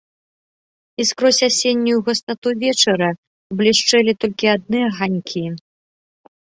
[1.03, 3.09] І скрозь асеннюю густату вечара
[3.61, 5.45] блішчэлі толькі адны аганькі.